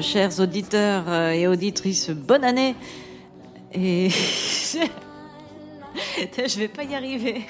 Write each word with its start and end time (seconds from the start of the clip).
Chers 0.00 0.40
auditeurs 0.40 1.04
euh, 1.08 1.30
et 1.30 1.46
auditrices, 1.46 2.10
bonne 2.10 2.44
année. 2.44 2.74
Et 3.72 4.08
je 6.36 6.58
vais 6.58 6.68
pas 6.68 6.84
y 6.84 6.94
arriver. 6.94 7.42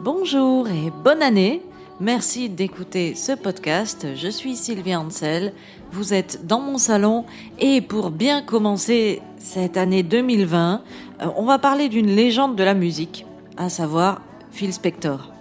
Bonjour 0.00 0.68
et 0.68 0.92
bonne 1.02 1.22
année. 1.22 1.62
Merci 2.00 2.48
d'écouter 2.48 3.14
ce 3.14 3.32
podcast. 3.32 4.06
Je 4.14 4.28
suis 4.28 4.56
Sylvie 4.56 4.94
Ansel. 4.94 5.52
Vous 5.90 6.12
êtes 6.12 6.46
dans 6.46 6.60
mon 6.60 6.78
salon 6.78 7.24
et 7.58 7.80
pour 7.80 8.10
bien 8.10 8.42
commencer 8.42 9.22
cette 9.38 9.76
année 9.76 10.02
2020, 10.02 10.82
euh, 11.22 11.26
on 11.36 11.44
va 11.44 11.58
parler 11.58 11.88
d'une 11.88 12.14
légende 12.14 12.56
de 12.56 12.64
la 12.64 12.74
musique, 12.74 13.26
à 13.56 13.68
savoir 13.68 14.20
Phil 14.50 14.72
Spector. 14.72 15.32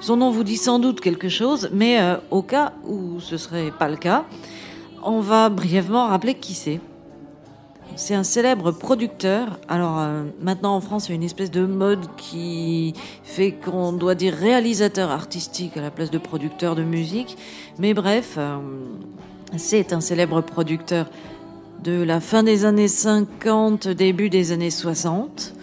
Son 0.00 0.16
nom 0.16 0.30
vous 0.30 0.44
dit 0.44 0.56
sans 0.56 0.78
doute 0.78 1.00
quelque 1.00 1.28
chose, 1.28 1.68
mais 1.72 2.00
euh, 2.00 2.16
au 2.30 2.42
cas 2.42 2.72
où 2.84 3.20
ce 3.20 3.36
serait 3.36 3.70
pas 3.70 3.88
le 3.88 3.96
cas, 3.96 4.24
on 5.02 5.20
va 5.20 5.48
brièvement 5.48 6.08
rappeler 6.08 6.34
qui 6.34 6.54
c'est. 6.54 6.80
C'est 7.96 8.14
un 8.14 8.24
célèbre 8.24 8.70
producteur. 8.72 9.58
Alors 9.68 9.98
euh, 9.98 10.24
maintenant 10.40 10.74
en 10.74 10.80
France, 10.80 11.08
il 11.08 11.10
y 11.10 11.12
a 11.12 11.16
une 11.16 11.22
espèce 11.22 11.50
de 11.50 11.66
mode 11.66 12.06
qui 12.16 12.94
fait 13.24 13.52
qu'on 13.52 13.92
doit 13.92 14.14
dire 14.14 14.34
réalisateur 14.34 15.10
artistique 15.10 15.76
à 15.76 15.82
la 15.82 15.90
place 15.90 16.10
de 16.10 16.18
producteur 16.18 16.76
de 16.76 16.82
musique. 16.82 17.36
Mais 17.78 17.92
bref, 17.92 18.36
euh, 18.38 18.58
c'est 19.56 19.92
un 19.92 20.00
célèbre 20.00 20.40
producteur 20.40 21.10
de 21.82 22.02
la 22.02 22.20
fin 22.20 22.42
des 22.42 22.64
années 22.64 22.88
50, 22.88 23.88
début 23.88 24.30
des 24.30 24.52
années 24.52 24.70
60. 24.70 25.54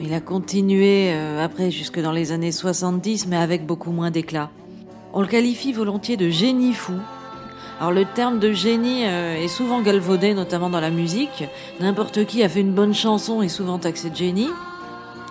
Il 0.00 0.14
a 0.14 0.20
continué 0.20 1.12
euh, 1.12 1.44
après 1.44 1.70
jusque 1.70 2.00
dans 2.00 2.12
les 2.12 2.32
années 2.32 2.52
70, 2.52 3.26
mais 3.28 3.36
avec 3.36 3.66
beaucoup 3.66 3.92
moins 3.92 4.10
d'éclat. 4.10 4.50
On 5.12 5.20
le 5.20 5.26
qualifie 5.26 5.72
volontiers 5.72 6.16
de 6.16 6.30
génie 6.30 6.72
fou. 6.72 6.94
Alors 7.82 7.90
le 7.90 8.04
terme 8.04 8.38
de 8.38 8.52
génie 8.52 9.06
euh, 9.06 9.42
est 9.42 9.48
souvent 9.48 9.82
galvaudé, 9.82 10.34
notamment 10.34 10.70
dans 10.70 10.78
la 10.78 10.90
musique. 10.90 11.42
N'importe 11.80 12.26
qui 12.26 12.44
a 12.44 12.48
fait 12.48 12.60
une 12.60 12.74
bonne 12.74 12.94
chanson 12.94 13.42
est 13.42 13.48
souvent 13.48 13.76
taxé 13.80 14.08
de 14.08 14.14
génie. 14.14 14.50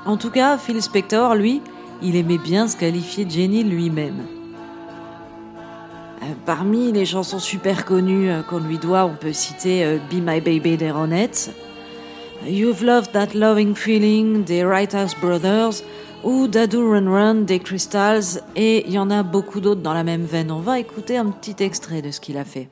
En 0.05 0.17
tout 0.17 0.31
cas, 0.31 0.58
Phil 0.58 0.81
Spector, 0.81 1.35
lui, 1.35 1.61
il 2.02 2.17
aimait 2.17 2.38
bien 2.38 2.67
se 2.67 2.75
qualifier 2.75 3.23
de 3.23 3.31
génie 3.31 3.63
lui-même. 3.63 4.25
Euh, 6.23 6.25
parmi 6.45 6.91
les 6.91 7.05
chansons 7.05 7.39
super 7.39 7.85
connues 7.85 8.30
qu'on 8.49 8.59
lui 8.59 8.80
doit, 8.80 9.05
on 9.05 9.15
peut 9.15 9.31
citer 9.31 9.99
Be 10.11 10.15
My 10.15 10.41
Baby 10.41 10.75
des 10.75 10.91
Ronettes, 10.91 11.55
You've 12.45 12.83
Loved 12.83 13.13
That 13.13 13.33
Loving 13.33 13.75
Feeling 13.75 14.43
des 14.43 14.63
House 14.63 15.15
Brothers 15.21 15.83
ou 16.23 16.47
Dadu 16.47 16.77
Run 16.77 17.09
Run 17.09 17.36
des 17.41 17.59
Crystals 17.59 18.41
et 18.55 18.86
il 18.88 18.94
y 18.94 19.00
en 19.00 19.09
a 19.09 19.23
beaucoup 19.23 19.59
d'autres 19.59 19.81
dans 19.81 19.94
la 19.94 20.03
même 20.03 20.23
veine. 20.23 20.52
On 20.52 20.59
va 20.59 20.80
écouter 20.80 21.17
un 21.17 21.30
petit 21.30 21.64
extrait 21.64 22.02
de 22.02 22.11
ce 22.11 22.19
qu'il 22.19 22.38
a 22.38 22.45
fait. 22.45 22.69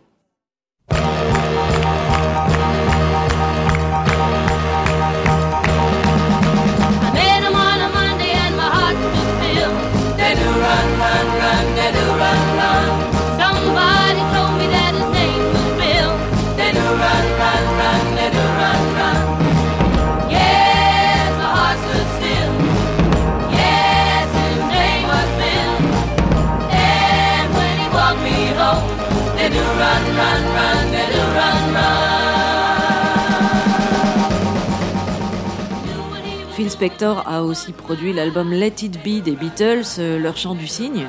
Phil 36.70 36.88
Spector 36.88 37.24
a 37.26 37.42
aussi 37.42 37.72
produit 37.72 38.14
l'album 38.14 38.52
Let 38.52 38.84
It 38.84 39.04
Be 39.04 39.24
des 39.24 39.32
Beatles, 39.32 39.88
euh, 39.98 40.20
leur 40.20 40.38
chant 40.38 40.54
du 40.54 40.68
cygne. 40.68 41.08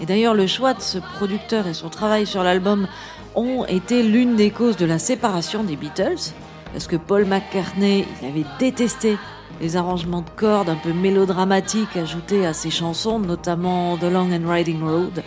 Et 0.00 0.04
d'ailleurs, 0.04 0.34
le 0.34 0.48
choix 0.48 0.74
de 0.74 0.80
ce 0.80 0.98
producteur 0.98 1.68
et 1.68 1.74
son 1.74 1.90
travail 1.90 2.26
sur 2.26 2.42
l'album 2.42 2.88
ont 3.36 3.64
été 3.66 4.02
l'une 4.02 4.34
des 4.34 4.50
causes 4.50 4.76
de 4.76 4.84
la 4.84 4.98
séparation 4.98 5.62
des 5.62 5.76
Beatles, 5.76 6.32
parce 6.72 6.88
que 6.88 6.96
Paul 6.96 7.24
McCartney, 7.24 8.04
avait 8.20 8.44
détesté 8.58 9.16
les 9.60 9.76
arrangements 9.76 10.22
de 10.22 10.30
cordes 10.34 10.68
un 10.68 10.74
peu 10.74 10.92
mélodramatiques 10.92 11.96
ajoutés 11.96 12.44
à 12.44 12.52
ses 12.52 12.70
chansons, 12.70 13.20
notamment 13.20 13.96
The 13.96 14.10
Long 14.10 14.32
and 14.32 14.50
Riding 14.50 14.82
Road. 14.82 15.22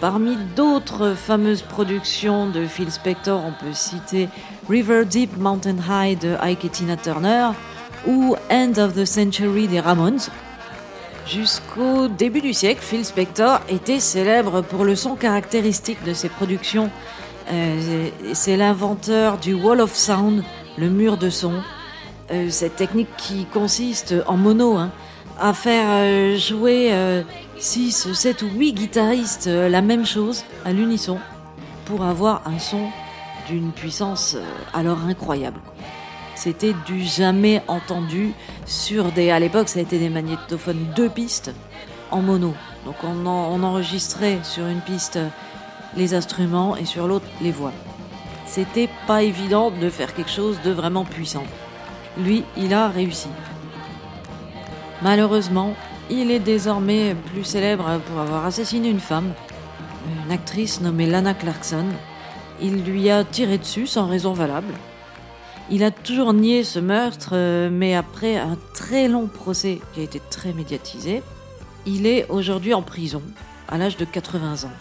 Parmi 0.00 0.36
d'autres 0.54 1.14
fameuses 1.14 1.62
productions 1.62 2.48
de 2.48 2.66
Phil 2.66 2.92
Spector, 2.92 3.42
on 3.44 3.64
peut 3.64 3.72
citer 3.72 4.28
River 4.70 5.06
Deep 5.06 5.36
Mountain 5.38 5.78
High 5.90 6.20
de 6.20 6.36
Ike 6.40 6.66
et 6.66 6.68
Tina 6.68 6.96
Turner, 6.96 7.50
ou 8.06 8.36
End 8.50 8.72
of 8.78 8.94
the 8.94 9.04
Century 9.04 9.68
des 9.68 9.80
Ramones. 9.80 10.20
Jusqu'au 11.26 12.08
début 12.08 12.40
du 12.40 12.52
siècle, 12.52 12.80
Phil 12.82 13.04
Spector 13.04 13.60
était 13.68 14.00
célèbre 14.00 14.60
pour 14.60 14.84
le 14.84 14.96
son 14.96 15.14
caractéristique 15.14 16.02
de 16.04 16.12
ses 16.12 16.28
productions. 16.28 16.90
Euh, 17.50 18.08
c'est 18.32 18.56
l'inventeur 18.56 19.38
du 19.38 19.54
Wall 19.54 19.80
of 19.80 19.94
Sound, 19.94 20.42
le 20.76 20.88
mur 20.88 21.16
de 21.16 21.30
son. 21.30 21.54
Euh, 22.32 22.50
cette 22.50 22.76
technique 22.76 23.08
qui 23.16 23.46
consiste 23.46 24.14
en 24.26 24.36
mono 24.36 24.76
hein, 24.76 24.90
à 25.38 25.52
faire 25.52 25.86
euh, 25.88 26.36
jouer 26.36 26.92
6, 27.58 28.12
7 28.12 28.42
ou 28.42 28.48
8 28.56 28.72
guitaristes 28.72 29.46
la 29.46 29.80
même 29.80 30.04
chose 30.04 30.44
à 30.64 30.72
l'unisson 30.72 31.18
pour 31.84 32.04
avoir 32.04 32.42
un 32.46 32.58
son 32.58 32.88
d'une 33.48 33.72
puissance 33.72 34.36
alors 34.72 34.98
incroyable. 35.08 35.60
C'était 36.34 36.74
du 36.86 37.02
jamais 37.02 37.62
entendu 37.68 38.32
sur 38.66 39.12
des. 39.12 39.30
À 39.30 39.38
l'époque, 39.38 39.68
ça 39.68 39.78
a 39.78 39.82
été 39.82 39.98
des 39.98 40.08
magnétophones 40.08 40.86
deux 40.96 41.08
pistes 41.08 41.52
en 42.10 42.22
mono. 42.22 42.54
Donc 42.84 42.96
on, 43.04 43.26
enregistrait 43.26 44.38
sur 44.42 44.66
une 44.66 44.80
piste 44.80 45.18
les 45.96 46.14
instruments 46.14 46.76
et 46.76 46.84
sur 46.84 47.06
l'autre 47.06 47.26
les 47.40 47.52
voix. 47.52 47.72
C'était 48.46 48.88
pas 49.06 49.22
évident 49.22 49.70
de 49.70 49.88
faire 49.88 50.14
quelque 50.14 50.30
chose 50.30 50.58
de 50.64 50.70
vraiment 50.70 51.04
puissant. 51.04 51.44
Lui, 52.18 52.44
il 52.56 52.74
a 52.74 52.88
réussi. 52.88 53.28
Malheureusement, 55.00 55.74
il 56.10 56.30
est 56.30 56.40
désormais 56.40 57.14
plus 57.32 57.44
célèbre 57.44 58.00
pour 58.06 58.20
avoir 58.20 58.44
assassiné 58.44 58.88
une 58.88 59.00
femme, 59.00 59.32
une 60.24 60.32
actrice 60.32 60.80
nommée 60.80 61.06
Lana 61.06 61.34
Clarkson. 61.34 61.86
Il 62.60 62.84
lui 62.84 63.10
a 63.10 63.24
tiré 63.24 63.58
dessus 63.58 63.86
sans 63.86 64.06
raison 64.06 64.32
valable. 64.32 64.74
Il 65.74 65.82
a 65.84 65.90
toujours 65.90 66.34
nié 66.34 66.64
ce 66.64 66.78
meurtre, 66.78 67.30
euh, 67.32 67.70
mais 67.72 67.94
après 67.94 68.36
un 68.36 68.58
très 68.74 69.08
long 69.08 69.26
procès 69.26 69.80
qui 69.94 70.00
a 70.00 70.02
été 70.02 70.20
très 70.28 70.52
médiatisé, 70.52 71.22
il 71.86 72.06
est 72.06 72.28
aujourd'hui 72.28 72.74
en 72.74 72.82
prison, 72.82 73.22
à 73.68 73.78
l'âge 73.78 73.96
de 73.96 74.04
80 74.04 74.64
ans. 74.64 74.72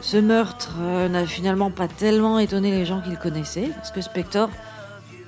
Ce 0.00 0.16
meurtre 0.16 0.74
euh, 0.80 1.08
n'a 1.08 1.24
finalement 1.26 1.70
pas 1.70 1.86
tellement 1.86 2.40
étonné 2.40 2.72
les 2.72 2.84
gens 2.86 3.00
qu'il 3.00 3.16
connaissait, 3.18 3.70
parce 3.76 3.92
que 3.92 4.00
Spector 4.00 4.50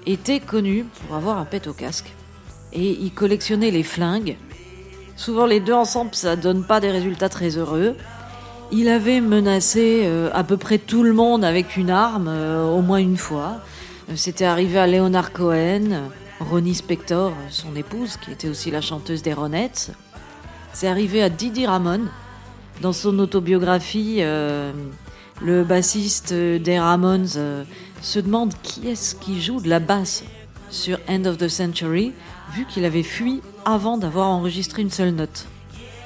était 0.04 0.40
connu 0.40 0.84
pour 1.06 1.14
avoir 1.14 1.38
un 1.38 1.44
pet 1.44 1.68
au 1.68 1.72
casque. 1.72 2.12
Et 2.72 2.98
il 3.00 3.12
collectionnait 3.12 3.70
les 3.70 3.84
flingues. 3.84 4.36
Souvent 5.14 5.46
les 5.46 5.60
deux 5.60 5.74
ensemble, 5.74 6.12
ça 6.12 6.34
donne 6.34 6.64
pas 6.64 6.80
des 6.80 6.90
résultats 6.90 7.28
très 7.28 7.56
heureux. 7.56 7.94
Il 8.72 8.88
avait 8.88 9.20
menacé 9.20 10.02
euh, 10.06 10.28
à 10.34 10.42
peu 10.42 10.56
près 10.56 10.78
tout 10.78 11.04
le 11.04 11.12
monde 11.12 11.44
avec 11.44 11.76
une 11.76 11.90
arme, 11.90 12.26
au 12.28 12.82
moins 12.82 12.98
une 12.98 13.16
fois. 13.16 13.60
C'était 14.16 14.44
arrivé 14.44 14.78
à 14.78 14.88
Leonard 14.88 15.32
Cohen, 15.32 16.10
Ronnie 16.40 16.74
Spector, 16.74 17.32
son 17.48 17.76
épouse, 17.76 18.16
qui 18.16 18.32
était 18.32 18.48
aussi 18.48 18.70
la 18.70 18.80
chanteuse 18.80 19.22
des 19.22 19.32
Ronettes. 19.32 19.92
C'est 20.72 20.88
arrivé 20.88 21.22
à 21.22 21.28
Didi 21.28 21.64
Ramon. 21.64 22.02
Dans 22.82 22.92
son 22.92 23.18
autobiographie, 23.20 24.16
euh, 24.20 24.72
le 25.40 25.62
bassiste 25.62 26.32
des 26.32 26.78
Ramones 26.78 27.28
euh, 27.36 27.62
se 28.02 28.18
demande 28.18 28.52
qui 28.62 28.88
est-ce 28.88 29.14
qui 29.14 29.40
joue 29.40 29.60
de 29.60 29.68
la 29.68 29.78
basse 29.78 30.24
sur 30.70 30.98
End 31.08 31.24
of 31.24 31.36
the 31.38 31.48
Century, 31.48 32.12
vu 32.52 32.66
qu'il 32.66 32.84
avait 32.84 33.04
fui 33.04 33.42
avant 33.64 33.96
d'avoir 33.96 34.28
enregistré 34.28 34.82
une 34.82 34.90
seule 34.90 35.10
note. 35.10 35.46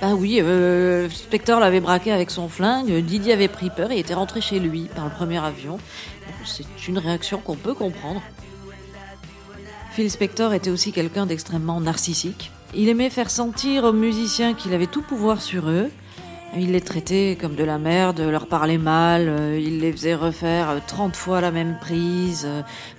Ah 0.03 0.15
oui, 0.15 0.41
euh, 0.41 1.09
Spector 1.09 1.61
l'avait 1.61 1.81
braqué 1.81 2.13
avec 2.13 2.31
son 2.31 2.49
flingue, 2.49 2.93
Didi 3.05 3.33
avait 3.33 3.49
pris 3.49 3.71
peur 3.71 3.91
et 3.91 3.99
était 3.99 4.15
rentré 4.15 4.41
chez 4.41 4.59
lui 4.59 4.89
par 4.95 5.05
le 5.05 5.11
premier 5.11 5.39
avion. 5.39 5.79
C'est 6.45 6.89
une 6.89 6.99
réaction 6.99 7.39
qu'on 7.39 7.57
peut 7.57 7.75
comprendre. 7.75 8.21
Phil 9.93 10.11
Spector 10.11 10.53
était 10.53 10.71
aussi 10.71 10.93
quelqu'un 10.93 11.25
d'extrêmement 11.25 11.81
narcissique. 11.81 12.51
Il 12.75 12.89
aimait 12.89 13.11
faire 13.11 13.31
sentir 13.31 13.85
aux 13.85 13.93
musiciens 13.93 14.55
qu'il 14.55 14.75
avait 14.75 14.89
tout 14.89 15.03
pouvoir 15.03 15.41
sur 15.41 15.69
eux. 15.71 15.91
Il 16.57 16.73
les 16.73 16.81
traitait 16.81 17.37
comme 17.41 17.55
de 17.55 17.65
la 17.65 17.79
merde, 17.79 18.21
leur 18.21 18.47
parlait 18.47 18.79
mal, 18.79 19.29
euh, 19.29 19.59
il 19.59 19.81
les 19.81 19.91
faisait 19.93 20.15
refaire 20.15 20.81
30 20.87 21.17
fois 21.17 21.41
la 21.41 21.51
même 21.51 21.79
prise. 21.81 22.49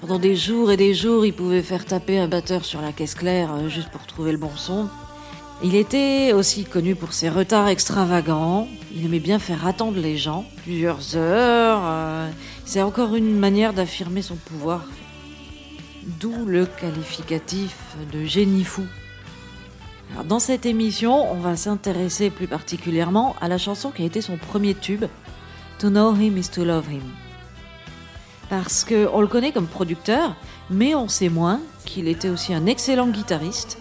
Pendant 0.01 0.19
des 0.19 0.35
jours 0.35 0.71
et 0.71 0.77
des 0.77 0.93
jours, 0.93 1.25
il 1.25 1.33
pouvait 1.33 1.61
faire 1.61 1.85
taper 1.85 2.19
un 2.19 2.27
batteur 2.27 2.65
sur 2.65 2.81
la 2.81 2.91
caisse 2.91 3.15
claire 3.15 3.53
euh, 3.53 3.69
juste 3.69 3.89
pour 3.89 4.05
trouver 4.05 4.31
le 4.31 4.37
bon 4.37 4.51
son. 4.55 4.89
Il 5.67 5.73
était 5.73 6.31
aussi 6.31 6.63
connu 6.63 6.93
pour 6.93 7.11
ses 7.11 7.27
retards 7.27 7.69
extravagants. 7.69 8.67
Il 8.95 9.03
aimait 9.03 9.19
bien 9.19 9.39
faire 9.39 9.65
attendre 9.65 9.97
les 9.99 10.15
gens 10.15 10.45
plusieurs 10.61 11.15
heures. 11.15 11.81
Euh, 11.83 12.29
c'est 12.65 12.83
encore 12.83 13.15
une 13.15 13.35
manière 13.35 13.73
d'affirmer 13.73 14.21
son 14.21 14.35
pouvoir. 14.35 14.85
D'où 16.19 16.45
le 16.45 16.67
qualificatif 16.67 17.75
de 18.13 18.25
génie 18.25 18.63
fou. 18.63 18.83
dans 20.25 20.37
cette 20.37 20.67
émission, 20.67 21.31
on 21.31 21.39
va 21.39 21.55
s'intéresser 21.55 22.29
plus 22.29 22.47
particulièrement 22.47 23.35
à 23.41 23.47
la 23.47 23.57
chanson 23.57 23.89
qui 23.89 24.03
a 24.03 24.05
été 24.05 24.21
son 24.21 24.37
premier 24.37 24.75
tube, 24.75 25.05
To 25.79 25.89
Know 25.89 26.15
Him 26.15 26.37
is 26.37 26.49
to 26.49 26.63
Love 26.63 26.93
Him. 26.93 27.01
Parce 28.51 28.85
qu'on 28.85 29.19
le 29.19 29.27
connaît 29.27 29.51
comme 29.51 29.65
producteur, 29.65 30.35
mais 30.69 30.93
on 30.93 31.07
sait 31.07 31.29
moins 31.29 31.59
qu'il 31.85 32.07
était 32.07 32.29
aussi 32.29 32.53
un 32.53 32.67
excellent 32.67 33.07
guitariste 33.07 33.79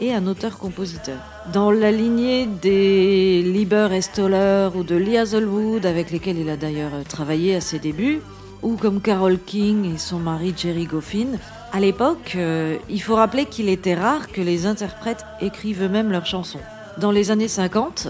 et 0.00 0.14
un 0.14 0.26
auteur-compositeur. 0.26 1.18
Dans 1.52 1.70
la 1.70 1.90
lignée 1.90 2.46
des 2.46 3.42
Lieber 3.42 3.88
et 3.92 4.00
Stoller 4.00 4.68
ou 4.74 4.82
de 4.82 4.96
Lee 4.96 5.18
Hazelwood, 5.18 5.86
avec 5.86 6.10
lesquels 6.10 6.38
il 6.38 6.50
a 6.50 6.56
d'ailleurs 6.56 6.92
travaillé 7.08 7.56
à 7.56 7.60
ses 7.60 7.78
débuts, 7.78 8.20
ou 8.62 8.76
comme 8.76 9.00
Carole 9.00 9.38
King 9.38 9.94
et 9.94 9.98
son 9.98 10.18
mari 10.18 10.54
Jerry 10.56 10.84
Goffin, 10.84 11.38
à 11.72 11.80
l'époque, 11.80 12.32
euh, 12.36 12.76
il 12.88 13.02
faut 13.02 13.14
rappeler 13.14 13.44
qu'il 13.44 13.68
était 13.68 13.94
rare 13.94 14.28
que 14.28 14.40
les 14.40 14.66
interprètes 14.66 15.24
écrivent 15.40 15.84
eux-mêmes 15.84 16.10
leurs 16.10 16.26
chansons. 16.26 16.60
Dans 16.96 17.10
les 17.10 17.30
années 17.30 17.48
50, 17.48 18.08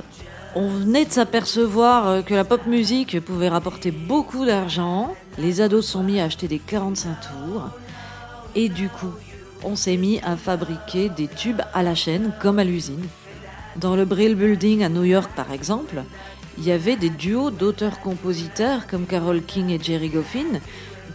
on 0.55 0.69
venait 0.69 1.05
de 1.05 1.13
s'apercevoir 1.13 2.09
euh, 2.09 2.23
que 2.23 2.35
la 2.35 2.45
pop 2.45 2.67
musique 2.67 3.21
pouvait 3.21 3.49
rapporter 3.49 3.91
beaucoup 3.91 4.47
d'argent. 4.47 5.15
Les 5.39 5.61
ados 5.61 5.87
sont 5.87 6.03
mis 6.03 6.21
à 6.21 6.25
acheter 6.25 6.49
des 6.49 6.59
45 6.59 7.17
tours. 7.21 7.69
Et 8.55 8.69
du 8.69 8.89
coup, 8.89 9.13
on 9.65 9.77
s'est 9.77 9.97
mis 9.97 10.21
à 10.21 10.37
fabriquer 10.37 11.09
des 11.09 11.29
tubes 11.29 11.61
à 11.75 11.83
la 11.83 11.95
chaîne 11.95 12.33
comme 12.41 12.59
à 12.59 12.65
l'usine. 12.65 13.07
Dans 13.77 13.97
le 13.97 14.05
Brill 14.05 14.35
Building 14.35 14.83
à 14.83 14.89
New 14.89 15.05
York 15.05 15.31
par 15.35 15.53
exemple, 15.53 16.03
il 16.59 16.65
y 16.65 16.73
avait 16.73 16.97
des 16.97 17.11
duos 17.11 17.51
d'auteurs-compositeurs 17.51 18.87
comme 18.87 19.07
Carole 19.07 19.43
King 19.43 19.71
et 19.71 19.83
Jerry 19.83 20.09
Goffin 20.09 20.61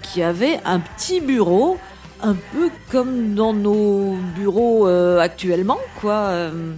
qui 0.01 0.24
avaient 0.24 0.60
un 0.66 0.80
petit 0.80 1.19
bureau 1.19 1.78
un 2.22 2.36
peu 2.36 2.69
comme 2.90 3.36
dans 3.36 3.54
nos 3.54 4.16
bureaux 4.36 4.88
euh, 4.88 5.19
actuellement 5.19 5.80
quoi 6.00 6.13
euh, 6.30 6.74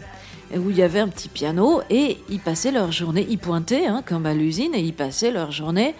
où 0.56 0.70
il 0.70 0.78
y 0.78 0.84
avait 0.84 1.00
un 1.00 1.08
petit 1.08 1.30
piano 1.30 1.82
et 1.90 2.18
ils 2.30 2.40
passaient 2.40 2.72
leur 2.72 2.92
journée, 2.92 3.26
ils 3.30 3.38
pointaient 3.38 3.86
hein, 3.86 4.04
comme 4.06 4.26
à 4.26 4.34
l'usine 4.34 4.74
et 4.74 4.82
ils 4.82 4.94
passaient 4.94 5.32
leur 5.32 5.52
journée 5.52 5.96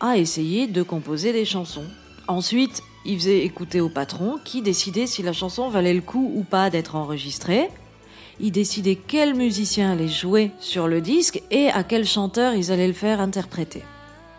à 0.00 0.16
essayer 0.16 0.66
de 0.66 0.82
composer 0.82 1.32
des 1.32 1.44
chansons. 1.44 1.86
Ensuite, 2.28 2.82
il 3.06 3.18
faisait 3.18 3.44
écouter 3.44 3.80
au 3.80 3.88
patron 3.88 4.38
qui 4.44 4.62
décidait 4.62 5.06
si 5.06 5.22
la 5.22 5.32
chanson 5.32 5.68
valait 5.68 5.94
le 5.94 6.00
coup 6.00 6.32
ou 6.34 6.42
pas 6.42 6.70
d'être 6.70 6.96
enregistrée. 6.96 7.70
Il 8.40 8.52
décidait 8.52 8.96
quel 8.96 9.34
musicien 9.34 9.92
allait 9.92 10.08
jouer 10.08 10.50
sur 10.60 10.88
le 10.88 11.00
disque 11.00 11.42
et 11.50 11.68
à 11.68 11.84
quel 11.84 12.04
chanteur 12.04 12.54
ils 12.54 12.70
allaient 12.70 12.86
le 12.86 12.92
faire 12.92 13.20
interpréter. 13.20 13.82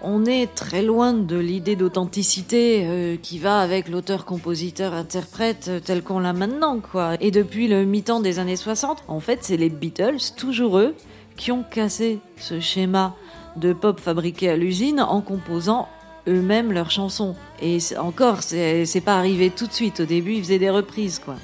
On 0.04 0.25
est 0.25 0.54
très 0.54 0.84
loin 0.84 1.14
de 1.14 1.38
l'idée 1.38 1.75
d'authenticité 1.75 2.84
euh, 2.86 3.16
qui 3.19 3.40
va 3.40 3.62
avec 3.62 3.90
l'auteur-compositeur-interprète 3.90 5.66
euh, 5.69 5.80
tel 5.80 6.04
qu'on 6.04 6.19
l'a 6.19 6.34
maintenant. 6.34 6.80
Et 7.19 7.31
depuis 7.31 7.68
le 7.68 7.84
mi-temps 7.84 8.19
des 8.19 8.38
années 8.38 8.58
60, 8.58 9.04
en 9.08 9.19
fait, 9.19 9.40
c'est 9.42 9.58
les 9.58 9.69
Beatles, 9.69 10.19
toujours 10.38 10.78
eux, 10.78 10.94
qui 11.36 11.52
ont 11.52 11.64
cassé 11.64 12.19
ce 12.38 12.60
schéma 12.60 13.16
de 13.56 13.74
pop 13.74 14.00
fabriqué 14.00 14.50
à 14.50 14.56
l'usine 14.56 15.02
en 15.02 15.22
composant 15.22 15.88
eux-mêmes 16.28 16.72
leurs 16.72 16.92
chansons. 16.92 17.36
Et 17.62 17.78
encore, 17.98 18.44
c'est 18.44 19.02
pas 19.04 19.18
arrivé 19.18 19.50
tout 19.50 19.68
de 19.68 19.74
suite. 19.74 20.02
Au 20.02 20.06
début, 20.06 20.34
ils 20.34 20.44
faisaient 20.44 20.60
des 20.60 20.70
reprises, 20.70 21.20
quoi. 21.20 21.36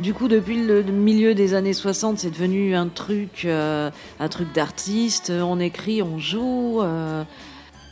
Du 0.00 0.12
coup, 0.12 0.26
depuis 0.26 0.64
le 0.64 0.82
milieu 0.82 1.34
des 1.34 1.54
années 1.54 1.72
60, 1.72 2.18
c'est 2.18 2.30
devenu 2.30 2.74
un 2.74 2.88
truc, 2.88 3.44
euh, 3.44 3.90
un 4.18 4.28
truc 4.28 4.52
d'artiste. 4.52 5.30
On 5.30 5.60
écrit, 5.60 6.02
on 6.02 6.18
joue. 6.18 6.80
Euh. 6.82 7.22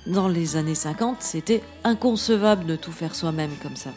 Dans 0.06 0.27
les 0.27 0.56
années 0.56 0.75
50, 0.75 1.19
c'était 1.21 1.62
inconcevable 1.85 2.67
de 2.67 2.75
tout 2.75 2.91
faire 2.91 3.15
soi-même 3.15 3.53
comme 3.62 3.77
ça. 3.77 3.91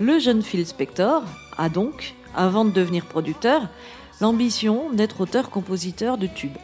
Le 0.00 0.20
jeune 0.20 0.42
Phil 0.42 0.64
Spector 0.64 1.24
a 1.58 1.68
donc, 1.68 2.14
avant 2.36 2.64
de 2.64 2.70
devenir 2.70 3.04
producteur, 3.04 3.68
l'ambition 4.20 4.90
d'être 4.92 5.22
auteur-compositeur 5.22 6.18
de 6.18 6.28
tubes. 6.28 6.56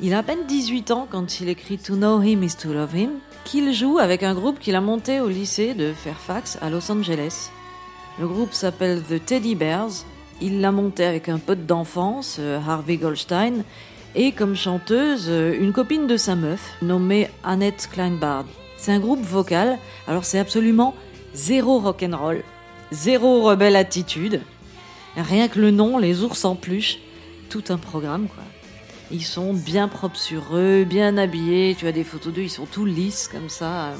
Il 0.00 0.12
a 0.12 0.18
à 0.18 0.22
peine 0.24 0.44
18 0.48 0.90
ans 0.90 1.06
quand 1.08 1.40
il 1.40 1.48
écrit 1.48 1.78
To 1.78 1.94
Know 1.94 2.20
Him 2.20 2.42
is 2.42 2.56
to 2.56 2.72
Love 2.72 2.96
Him, 2.96 3.10
qu'il 3.44 3.72
joue 3.72 3.98
avec 3.98 4.24
un 4.24 4.34
groupe 4.34 4.58
qu'il 4.58 4.74
a 4.74 4.80
monté 4.80 5.20
au 5.20 5.28
lycée 5.28 5.72
de 5.72 5.92
Fairfax 5.92 6.58
à 6.60 6.68
Los 6.68 6.90
Angeles. 6.90 7.50
Le 8.18 8.26
groupe 8.26 8.54
s'appelle 8.54 9.02
The 9.02 9.24
Teddy 9.24 9.54
Bears. 9.54 10.04
Il 10.40 10.60
l'a 10.60 10.72
monté 10.72 11.04
avec 11.04 11.28
un 11.28 11.38
pote 11.38 11.64
d'enfance, 11.64 12.38
euh, 12.40 12.58
Harvey 12.58 12.96
Goldstein, 12.96 13.62
et 14.16 14.32
comme 14.32 14.56
chanteuse, 14.56 15.26
euh, 15.28 15.56
une 15.60 15.72
copine 15.72 16.08
de 16.08 16.16
sa 16.16 16.34
meuf, 16.34 16.72
nommée 16.82 17.30
Annette 17.44 17.88
Kleinbard. 17.92 18.46
C'est 18.76 18.90
un 18.90 18.98
groupe 18.98 19.22
vocal, 19.22 19.78
alors 20.08 20.24
c'est 20.24 20.40
absolument 20.40 20.96
zéro 21.34 21.78
rock'n'roll, 21.78 22.42
zéro 22.90 23.42
rebelle 23.42 23.76
attitude. 23.76 24.40
Rien 25.16 25.46
que 25.46 25.60
le 25.60 25.70
nom, 25.70 25.98
les 25.98 26.24
ours 26.24 26.44
en 26.44 26.56
peluche, 26.56 26.98
tout 27.48 27.62
un 27.68 27.78
programme 27.78 28.26
quoi. 28.26 28.42
Ils 29.14 29.22
sont 29.22 29.54
bien 29.54 29.86
propres 29.86 30.18
sur 30.18 30.56
eux, 30.56 30.82
bien 30.82 31.16
habillés. 31.18 31.76
Tu 31.78 31.86
as 31.86 31.92
des 31.92 32.02
photos 32.02 32.34
d'eux, 32.34 32.42
ils 32.42 32.50
sont 32.50 32.66
tout 32.66 32.84
lisses 32.84 33.28
comme 33.28 33.48
ça. 33.48 33.92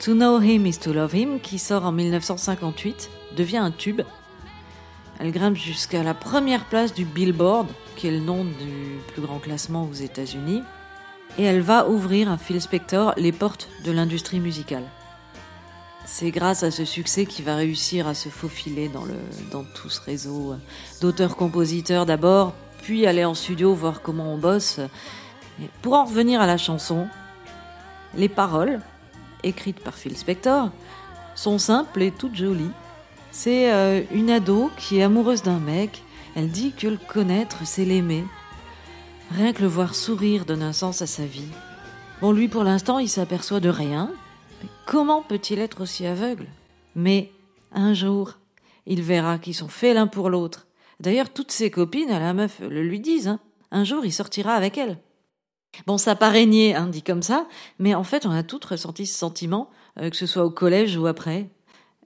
To 0.00 0.12
Know 0.12 0.42
Him 0.42 0.66
is 0.66 0.78
to 0.80 0.92
Love 0.92 1.16
Him, 1.16 1.40
qui 1.40 1.58
sort 1.58 1.86
en 1.86 1.92
1958, 1.92 3.08
devient 3.34 3.56
un 3.56 3.70
tube. 3.70 4.02
Elle 5.18 5.32
grimpe 5.32 5.56
jusqu'à 5.56 6.02
la 6.02 6.12
première 6.12 6.66
place 6.66 6.92
du 6.92 7.06
Billboard, 7.06 7.68
qui 7.96 8.08
est 8.08 8.10
le 8.10 8.20
nom 8.20 8.44
du 8.44 8.98
plus 9.14 9.22
grand 9.22 9.38
classement 9.38 9.88
aux 9.90 9.94
États-Unis. 9.94 10.60
Et 11.38 11.44
elle 11.44 11.62
va 11.62 11.88
ouvrir 11.88 12.30
à 12.30 12.36
Phil 12.36 12.60
Spector 12.60 13.14
les 13.16 13.32
portes 13.32 13.70
de 13.86 13.90
l'industrie 13.90 14.40
musicale. 14.40 14.84
C'est 16.04 16.30
grâce 16.30 16.62
à 16.62 16.70
ce 16.70 16.84
succès 16.84 17.24
qu'il 17.24 17.46
va 17.46 17.56
réussir 17.56 18.06
à 18.06 18.12
se 18.12 18.28
faufiler 18.28 18.90
dans, 18.90 19.06
dans 19.50 19.64
tout 19.64 19.88
ce 19.88 20.02
réseau 20.02 20.56
d'auteurs-compositeurs 21.00 22.04
d'abord, 22.04 22.52
puis 22.84 23.06
aller 23.06 23.24
en 23.24 23.32
studio 23.32 23.72
voir 23.72 24.02
comment 24.02 24.34
on 24.34 24.36
bosse. 24.36 24.78
pour 25.80 25.94
en 25.94 26.04
revenir 26.04 26.42
à 26.42 26.46
la 26.46 26.58
chanson, 26.58 27.08
les 28.14 28.28
paroles, 28.28 28.80
écrites 29.42 29.80
par 29.80 29.94
Phil 29.94 30.14
Spector, 30.18 30.68
sont 31.34 31.58
simples 31.58 32.02
et 32.02 32.10
toutes 32.10 32.34
jolies. 32.34 32.70
C'est 33.30 33.72
euh, 33.72 34.02
une 34.12 34.28
ado 34.28 34.70
qui 34.76 34.98
est 34.98 35.02
amoureuse 35.02 35.42
d'un 35.42 35.60
mec, 35.60 36.02
elle 36.36 36.50
dit 36.50 36.72
que 36.72 36.86
le 36.86 36.98
connaître, 36.98 37.60
c'est 37.64 37.86
l'aimer. 37.86 38.26
Rien 39.30 39.54
que 39.54 39.62
le 39.62 39.68
voir 39.68 39.94
sourire 39.94 40.44
donne 40.44 40.62
un 40.62 40.74
sens 40.74 41.00
à 41.00 41.06
sa 41.06 41.24
vie. 41.24 41.48
Bon, 42.20 42.32
lui, 42.32 42.48
pour 42.48 42.64
l'instant, 42.64 42.98
il 42.98 43.08
s'aperçoit 43.08 43.60
de 43.60 43.70
rien. 43.70 44.10
comment 44.84 45.22
peut-il 45.22 45.58
être 45.58 45.80
aussi 45.80 46.06
aveugle? 46.06 46.48
Mais 46.94 47.32
un 47.72 47.94
jour, 47.94 48.34
il 48.86 49.00
verra 49.00 49.38
qu'ils 49.38 49.54
sont 49.54 49.68
faits 49.68 49.94
l'un 49.94 50.06
pour 50.06 50.28
l'autre 50.28 50.66
D'ailleurs, 51.00 51.30
toutes 51.30 51.52
ses 51.52 51.70
copines 51.70 52.10
à 52.10 52.18
la 52.18 52.34
meuf 52.34 52.60
le 52.60 52.82
lui 52.82 53.00
disent. 53.00 53.28
Hein. 53.28 53.40
Un 53.70 53.84
jour, 53.84 54.04
il 54.04 54.12
sortira 54.12 54.54
avec 54.54 54.78
elle. 54.78 54.98
Bon, 55.86 55.98
ça 55.98 56.14
paraît 56.14 56.46
nier, 56.46 56.74
hein, 56.74 56.86
dit 56.86 57.02
comme 57.02 57.22
ça, 57.22 57.46
mais 57.78 57.94
en 57.94 58.04
fait, 58.04 58.26
on 58.26 58.30
a 58.30 58.42
toutes 58.42 58.64
ressenti 58.64 59.06
ce 59.06 59.18
sentiment, 59.18 59.70
euh, 60.00 60.10
que 60.10 60.16
ce 60.16 60.26
soit 60.26 60.44
au 60.44 60.50
collège 60.50 60.96
ou 60.96 61.06
après. 61.06 61.50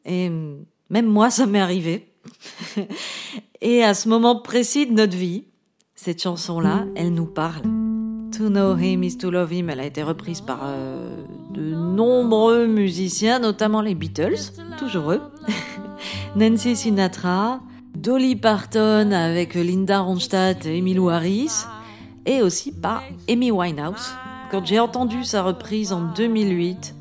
Et 0.04 0.30
mm, 0.30 0.64
même 0.90 1.06
moi, 1.06 1.30
ça 1.30 1.46
m'est 1.46 1.60
arrivé. 1.60 2.12
Et 3.60 3.84
à 3.84 3.94
ce 3.94 4.08
moment 4.08 4.40
précis 4.40 4.86
de 4.86 4.92
notre 4.92 5.16
vie, 5.16 5.44
cette 5.94 6.22
chanson-là, 6.22 6.86
elle 6.94 7.12
nous 7.12 7.26
parle. 7.26 7.62
To 8.36 8.48
Know 8.48 8.76
Him 8.76 9.02
is 9.02 9.18
to 9.18 9.30
Love 9.30 9.52
Him, 9.52 9.70
elle 9.70 9.80
a 9.80 9.86
été 9.86 10.02
reprise 10.02 10.40
par 10.40 10.60
euh, 10.62 11.24
de 11.50 11.74
nombreux 11.74 12.66
musiciens, 12.66 13.38
notamment 13.38 13.80
les 13.80 13.94
Beatles, 13.94 14.52
toujours 14.78 15.12
eux, 15.12 15.22
Nancy 16.36 16.76
Sinatra, 16.76 17.60
Dolly 18.02 18.36
Parton 18.36 19.10
avec 19.10 19.54
Linda 19.54 19.98
Ronstadt 19.98 20.64
et 20.66 20.78
Emilou 20.78 21.08
Harris, 21.08 21.64
et 22.26 22.42
aussi 22.42 22.70
par 22.70 23.02
Amy 23.28 23.50
Winehouse. 23.50 24.14
Quand 24.52 24.64
j'ai 24.64 24.78
entendu 24.78 25.24
sa 25.24 25.42
reprise 25.42 25.92
en 25.92 26.02
2008, 26.14 26.94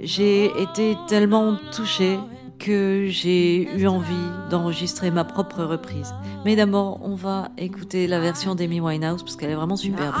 j'ai 0.00 0.46
été 0.60 0.96
tellement 1.06 1.56
touchée 1.72 2.18
que 2.58 3.06
j'ai 3.08 3.72
eu 3.78 3.86
envie 3.86 4.14
d'enregistrer 4.50 5.12
ma 5.12 5.22
propre 5.22 5.62
reprise. 5.62 6.12
Mais 6.44 6.56
d'abord, 6.56 6.98
on 7.04 7.14
va 7.14 7.50
écouter 7.56 8.08
la 8.08 8.18
version 8.18 8.56
d'Amy 8.56 8.80
Winehouse 8.80 9.22
parce 9.22 9.36
qu'elle 9.36 9.50
est 9.50 9.54
vraiment 9.54 9.76
superbe. 9.76 10.14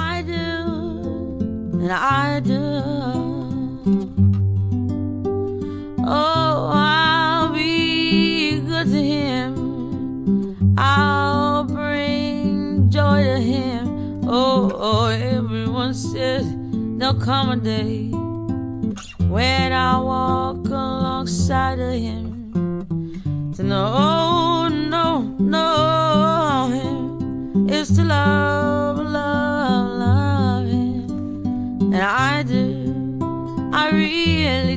Oh, 6.06 6.70
I'll 6.72 7.48
be 7.52 8.60
good 8.64 8.92
to. 8.92 9.23
I'll 10.76 11.64
bring 11.64 12.90
joy 12.90 13.22
to 13.22 13.40
him. 13.40 14.22
Oh, 14.26 14.72
oh, 14.74 15.06
everyone 15.06 15.94
says 15.94 16.44
there'll 16.98 17.14
come 17.14 17.50
a 17.50 17.56
day 17.56 18.08
when 19.28 19.72
I'll 19.72 20.04
walk 20.06 20.66
alongside 20.66 21.78
of 21.78 21.92
him. 21.92 23.52
To 23.54 23.62
know, 23.62 24.68
no, 24.68 25.22
know 25.38 26.70
him 26.72 27.70
is 27.70 27.94
to 27.96 28.02
love, 28.02 28.98
love, 28.98 29.98
love 29.98 30.66
him. 30.66 31.92
And 31.94 32.02
I 32.02 32.42
do, 32.42 33.70
I 33.72 33.90
really 33.90 34.73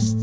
Just 0.00 0.16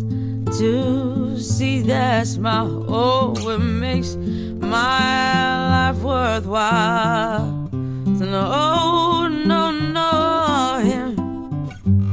to 0.58 1.38
see 1.38 1.82
that 1.84 2.26
smile, 2.26 2.84
oh, 2.90 3.36
it 3.48 3.60
makes 3.60 4.16
my 4.60 5.92
life 5.92 6.02
worthwhile. 6.02 7.70
To 8.18 8.26
know, 8.26 8.50
oh, 8.52 9.28
no, 9.30 9.70
no, 9.70 10.82
him. 10.84 11.14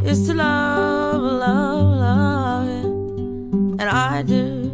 Is 0.05 0.27
to 0.27 0.35
love, 0.35 1.23
love, 1.23 1.87
love 2.05 2.67
him. 2.69 3.81
And 3.81 3.89
I 3.89 4.21
do, 4.21 4.69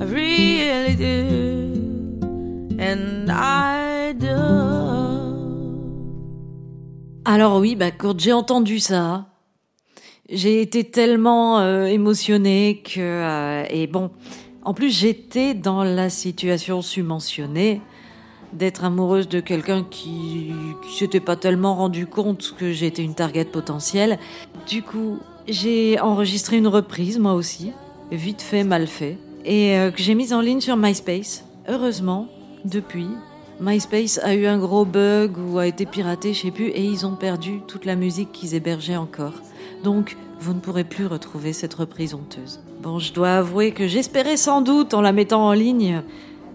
I 0.00 0.04
really 0.04 0.96
do. 0.96 2.18
And 2.80 3.30
I 3.30 4.12
do. 4.18 4.34
Alors 7.24 7.60
oui, 7.60 7.76
bah 7.76 7.92
quand 7.92 8.18
j'ai 8.18 8.32
entendu 8.32 8.80
ça, 8.80 9.26
j'ai 10.28 10.60
été 10.60 10.84
tellement 10.84 11.60
euh, 11.60 11.86
émotionnée 11.86 12.82
que 12.84 13.00
euh, 13.00 13.64
et 13.70 13.86
bon, 13.86 14.10
en 14.62 14.74
plus 14.74 14.90
j'étais 14.90 15.54
dans 15.54 15.82
la 15.82 16.10
situation 16.10 16.82
submentionnée 16.82 17.80
d'être 18.52 18.84
amoureuse 18.84 19.28
de 19.28 19.40
quelqu'un 19.40 19.84
qui, 19.84 20.52
qui 20.86 20.96
s'était 20.96 21.20
pas 21.20 21.36
tellement 21.36 21.74
rendu 21.74 22.06
compte 22.06 22.54
que 22.58 22.72
j'étais 22.72 23.02
une 23.02 23.14
target 23.14 23.44
potentielle. 23.44 24.18
Du 24.66 24.82
coup, 24.82 25.18
j'ai 25.46 26.00
enregistré 26.00 26.56
une 26.56 26.66
reprise 26.66 27.18
moi 27.18 27.34
aussi, 27.34 27.72
vite 28.10 28.42
fait, 28.42 28.64
mal 28.64 28.86
fait, 28.86 29.18
et 29.44 29.76
euh, 29.76 29.90
que 29.90 30.02
j'ai 30.02 30.14
mise 30.14 30.32
en 30.32 30.40
ligne 30.40 30.60
sur 30.60 30.76
MySpace. 30.76 31.44
Heureusement, 31.68 32.26
depuis, 32.64 33.08
MySpace 33.60 34.18
a 34.22 34.34
eu 34.34 34.46
un 34.46 34.58
gros 34.58 34.84
bug 34.84 35.36
ou 35.38 35.58
a 35.58 35.66
été 35.66 35.84
piraté, 35.84 36.32
je 36.32 36.42
sais 36.42 36.50
plus, 36.50 36.68
et 36.68 36.84
ils 36.84 37.04
ont 37.04 37.16
perdu 37.16 37.60
toute 37.66 37.84
la 37.84 37.96
musique 37.96 38.32
qu'ils 38.32 38.54
hébergeaient 38.54 38.96
encore. 38.96 39.34
Donc, 39.84 40.16
vous 40.40 40.54
ne 40.54 40.60
pourrez 40.60 40.84
plus 40.84 41.06
retrouver 41.06 41.52
cette 41.52 41.74
reprise 41.74 42.14
honteuse. 42.14 42.60
Bon, 42.82 42.98
je 42.98 43.12
dois 43.12 43.36
avouer 43.36 43.72
que 43.72 43.86
j'espérais 43.86 44.36
sans 44.36 44.60
doute, 44.60 44.94
en 44.94 45.00
la 45.00 45.12
mettant 45.12 45.46
en 45.46 45.52
ligne, 45.52 46.02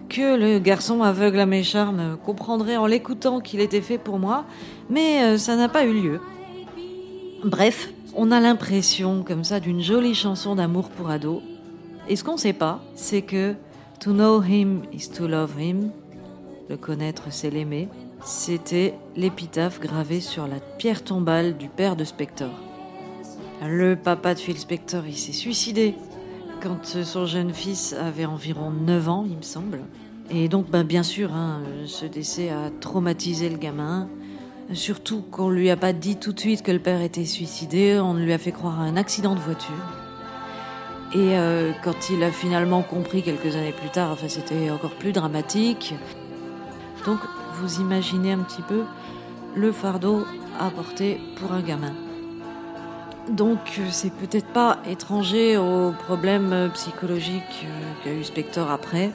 que 0.10 0.38
le 0.38 0.60
garçon 0.60 1.02
aveugle 1.02 1.40
à 1.40 1.46
mes 1.46 1.64
charmes 1.64 2.18
comprendrait 2.26 2.78
en 2.78 2.86
l'écoutant 2.86 3.40
qu'il 3.40 3.60
était 3.60 3.82
fait 3.82 3.98
pour 3.98 4.20
moi, 4.20 4.46
mais 4.90 5.24
euh, 5.24 5.38
ça 5.38 5.56
n'a 5.56 5.70
pas 5.70 5.86
eu 5.86 5.94
lieu. 5.94 6.22
Bref, 7.44 7.90
on 8.16 8.32
a 8.32 8.40
l'impression 8.40 9.24
comme 9.24 9.44
ça 9.44 9.60
d'une 9.60 9.82
jolie 9.82 10.16
chanson 10.16 10.56
d'amour 10.56 10.90
pour 10.90 11.10
ado. 11.10 11.42
Et 12.08 12.16
ce 12.16 12.24
qu'on 12.24 12.38
sait 12.38 12.54
pas, 12.54 12.82
c'est 12.96 13.22
que 13.22 13.56
To 14.04 14.12
know 14.12 14.42
him 14.42 14.82
is 14.92 15.08
to 15.12 15.28
love 15.28 15.58
him, 15.58 15.92
le 16.70 16.76
connaître 16.76 17.28
c'est 17.30 17.50
l'aimer, 17.50 17.88
c'était 18.26 18.96
l'épitaphe 19.16 19.80
gravée 19.80 20.20
sur 20.20 20.46
la 20.46 20.60
pierre 20.78 21.06
tombale 21.06 21.56
du 21.56 21.70
père 21.70 21.96
de 21.96 22.04
Spector. 22.04 22.52
Le 23.66 23.96
papa 23.96 24.34
de 24.34 24.40
Phil 24.40 24.58
Spector, 24.58 25.04
il 25.08 25.18
s'est 25.18 25.32
suicidé 25.32 25.96
quand 26.64 26.86
son 26.86 27.26
jeune 27.26 27.54
fils 27.54 27.94
avait 27.94 28.26
environ 28.26 28.72
9 28.72 29.10
ans, 29.10 29.26
il 29.30 29.38
me 29.38 29.42
semble. 29.42 29.80
Et 30.30 30.48
donc, 30.48 30.70
ben, 30.70 30.84
bien 30.84 31.04
sûr, 31.04 31.34
hein, 31.34 31.62
ce 31.86 32.06
décès 32.06 32.50
a 32.50 32.70
traumatisé 32.80 33.50
le 33.50 33.58
gamin. 33.58 34.08
Surtout 34.72 35.22
qu'on 35.22 35.50
lui 35.50 35.70
a 35.70 35.76
pas 35.76 35.92
dit 35.92 36.16
tout 36.16 36.32
de 36.32 36.40
suite 36.40 36.64
que 36.64 36.72
le 36.72 36.80
père 36.80 37.02
était 37.02 37.26
suicidé, 37.26 38.00
on 38.00 38.14
lui 38.14 38.32
a 38.32 38.38
fait 38.38 38.54
croire 38.54 38.80
à 38.80 38.84
un 38.84 38.96
accident 38.96 39.36
de 39.36 39.40
voiture. 39.42 39.74
Et 41.14 41.38
euh, 41.38 41.74
quand 41.84 42.10
il 42.10 42.24
a 42.24 42.32
finalement 42.32 42.82
compris 42.82 43.22
quelques 43.24 43.56
années 43.56 43.74
plus 43.74 43.90
tard, 43.90 44.12
enfin 44.12 44.30
c'était 44.30 44.72
encore 44.72 44.96
plus 44.96 45.12
dramatique. 45.12 45.94
Donc 47.06 47.20
vous 47.60 47.82
imaginez 47.82 48.32
un 48.32 48.40
petit 48.40 48.62
peu 48.62 48.84
le 49.56 49.72
fardeau 49.72 50.26
à 50.60 50.70
porter 50.70 51.20
pour 51.36 51.52
un 51.52 51.62
gamin. 51.62 51.94
Donc 53.30 53.60
euh, 53.80 53.88
c'est 53.90 54.12
peut-être 54.12 54.48
pas 54.48 54.80
étranger 54.90 55.58
aux 55.58 55.92
problèmes 55.92 56.70
psychologiques 56.74 57.66
euh, 57.66 57.94
qu'a 58.04 58.14
eu 58.14 58.24
Spector 58.24 58.70
après. 58.70 59.12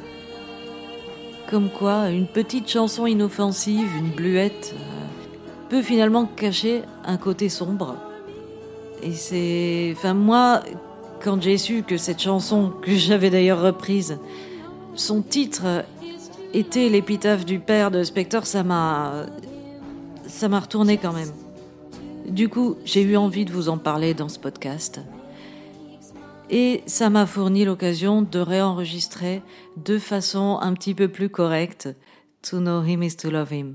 Comme 1.50 1.70
quoi, 1.70 2.08
une 2.10 2.26
petite 2.26 2.68
chanson 2.68 3.06
inoffensive, 3.06 3.88
une 3.96 4.10
bluette, 4.10 4.74
euh, 4.74 5.68
peut 5.68 5.82
finalement 5.82 6.24
cacher 6.24 6.82
un 7.04 7.18
côté 7.18 7.48
sombre. 7.48 7.96
Et 9.02 9.12
c'est... 9.12 9.92
Enfin 9.96 10.14
moi, 10.14 10.62
quand 11.22 11.42
j'ai 11.42 11.58
su 11.58 11.82
que 11.82 11.98
cette 11.98 12.20
chanson, 12.20 12.72
que 12.82 12.94
j'avais 12.94 13.30
d'ailleurs 13.30 13.60
reprise, 13.60 14.18
son 14.94 15.20
titre 15.20 15.84
était 16.54 16.88
l'épitaphe 16.88 17.44
du 17.44 17.58
père 17.58 17.90
de 17.90 18.02
Spector, 18.02 18.46
ça 18.46 18.62
m'a... 18.62 19.26
ça 20.26 20.48
m'a 20.48 20.60
retourné 20.60 20.96
quand 20.96 21.12
même. 21.12 21.30
Du 22.28 22.48
coup, 22.48 22.76
j'ai 22.84 23.02
eu 23.02 23.16
envie 23.16 23.44
de 23.44 23.52
vous 23.52 23.68
en 23.68 23.78
parler 23.78 24.14
dans 24.14 24.28
ce 24.28 24.38
podcast. 24.38 25.00
Et 26.50 26.82
ça 26.86 27.10
m'a 27.10 27.26
fourni 27.26 27.64
l'occasion 27.64 28.22
de 28.22 28.38
réenregistrer 28.38 29.42
de 29.76 29.98
façon 29.98 30.58
un 30.60 30.72
petit 30.74 30.94
peu 30.94 31.08
plus 31.08 31.28
correcte 31.28 31.88
To 32.42 32.58
Know 32.58 32.82
Him 32.84 33.02
is 33.02 33.16
to 33.16 33.30
Love 33.30 33.52
Him. 33.52 33.72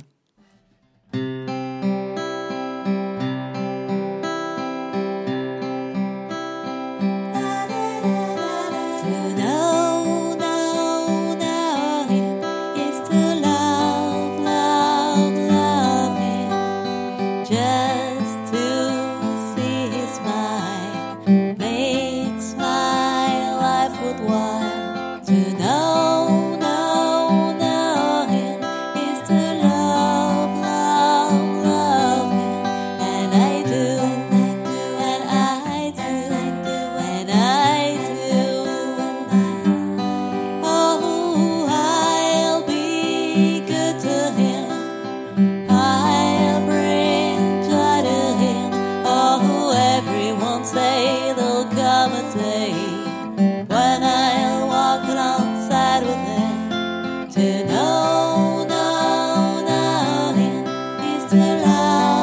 Is 61.73 62.22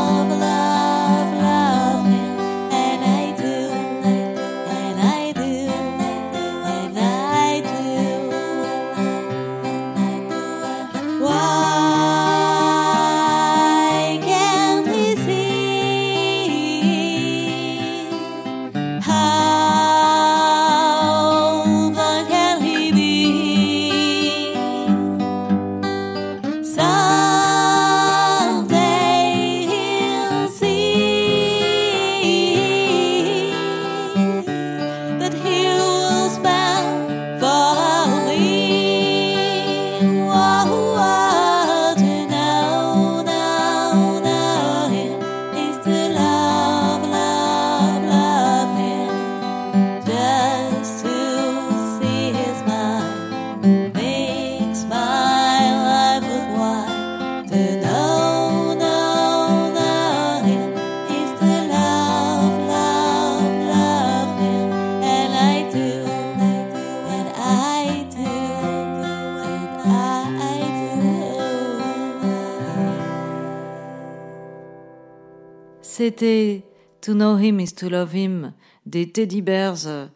C'était 76.02 76.64
To 77.02 77.12
Know 77.12 77.36
Him 77.36 77.60
is 77.60 77.74
to 77.74 77.90
Love 77.90 78.16
Him 78.16 78.54
des 78.86 79.12
Teddy 79.12 79.42
Bears 79.42 80.08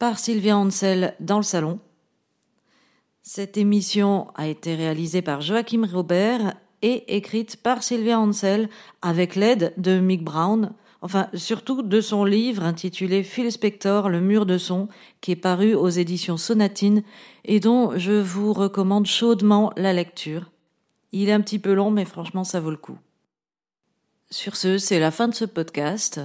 par 0.00 0.18
Sylvia 0.18 0.58
Ansel 0.58 1.14
dans 1.20 1.36
le 1.36 1.44
salon. 1.44 1.78
Cette 3.22 3.56
émission 3.56 4.32
a 4.34 4.48
été 4.48 4.74
réalisée 4.74 5.22
par 5.22 5.40
Joachim 5.40 5.86
Robert 5.88 6.56
et 6.82 7.16
écrite 7.16 7.54
par 7.62 7.84
Sylvia 7.84 8.18
Ansel 8.18 8.68
avec 9.00 9.36
l'aide 9.36 9.74
de 9.76 10.00
Mick 10.00 10.24
Brown, 10.24 10.72
enfin 11.02 11.28
surtout 11.34 11.82
de 11.82 12.00
son 12.00 12.24
livre 12.24 12.64
intitulé 12.64 13.22
Phil 13.22 13.52
Spector, 13.52 14.08
Le 14.08 14.20
mur 14.20 14.44
de 14.44 14.58
son, 14.58 14.88
qui 15.20 15.30
est 15.30 15.36
paru 15.36 15.72
aux 15.72 15.88
éditions 15.88 16.36
Sonatine 16.36 17.04
et 17.44 17.60
dont 17.60 17.96
je 17.96 18.20
vous 18.20 18.52
recommande 18.52 19.06
chaudement 19.06 19.72
la 19.76 19.92
lecture. 19.92 20.50
Il 21.12 21.28
est 21.28 21.32
un 21.32 21.42
petit 21.42 21.60
peu 21.60 21.74
long, 21.74 21.92
mais 21.92 22.06
franchement, 22.06 22.42
ça 22.42 22.58
vaut 22.58 22.72
le 22.72 22.76
coup. 22.76 22.98
Sur 24.30 24.56
ce, 24.56 24.76
c'est 24.76 25.00
la 25.00 25.10
fin 25.10 25.26
de 25.28 25.34
ce 25.34 25.46
podcast. 25.46 26.20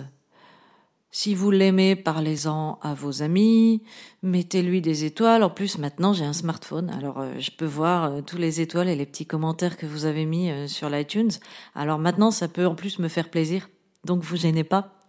Si 1.10 1.36
vous 1.36 1.52
l'aimez, 1.52 1.96
parlez-en 1.96 2.78
à 2.82 2.94
vos 2.94 3.22
amis, 3.22 3.82
mettez-lui 4.24 4.82
des 4.82 5.06
étoiles. 5.06 5.42
En 5.42 5.50
plus, 5.50 5.78
maintenant, 5.78 6.12
j'ai 6.12 6.26
un 6.26 6.34
smartphone, 6.34 6.90
alors 6.90 7.22
euh, 7.22 7.34
je 7.40 7.52
peux 7.52 7.66
voir 7.66 8.06
euh, 8.06 8.22
tous 8.22 8.36
les 8.36 8.60
étoiles 8.60 8.90
et 8.90 8.98
les 8.98 9.06
petits 9.06 9.26
commentaires 9.26 9.78
que 9.78 9.86
vous 9.86 10.04
avez 10.04 10.26
mis 10.26 10.52
euh, 10.52 10.68
sur 10.68 10.90
l'iTunes. 10.90 11.32
Alors 11.76 11.98
maintenant, 11.98 12.30
ça 12.30 12.50
peut 12.50 12.66
en 12.66 12.76
plus 12.76 13.00
me 13.00 13.08
faire 13.08 13.30
plaisir. 13.30 13.70
Donc 14.04 14.22
vous 14.22 14.36
gênez 14.36 14.66
pas. 14.66 15.00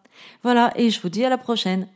Voilà, 0.44 0.72
et 0.76 0.90
je 0.90 1.00
vous 1.00 1.08
dis 1.08 1.24
à 1.24 1.30
la 1.30 1.38
prochaine. 1.38 1.88